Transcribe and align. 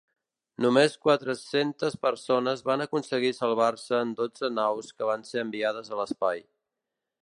Només 0.63 0.95
quatre-centes 1.07 1.97
persones 2.07 2.65
van 2.71 2.85
aconseguir 2.87 3.33
salvar-se 3.43 4.03
en 4.07 4.17
dotze 4.23 4.53
naus 4.57 4.93
que 4.97 5.15
van 5.15 5.31
ser 5.33 5.43
enviades 5.49 5.93
a 5.97 6.03
l'espai. 6.03 6.49